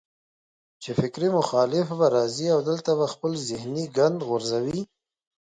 [0.81, 4.81] چې فکري مخالف به راځي او دلته به خپل ذهني ګند غورځوي